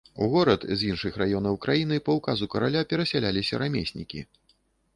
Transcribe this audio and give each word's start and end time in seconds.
У 0.25 0.27
горад 0.35 0.61
з 0.79 0.87
іншых 0.93 1.19
раёнаў 1.23 1.59
краіны 1.67 2.01
па 2.09 2.17
ўказу 2.21 2.49
караля 2.55 2.81
перасяляліся 2.93 3.63
рамеснікі. 3.67 4.27